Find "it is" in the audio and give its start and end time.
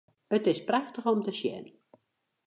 0.37-0.63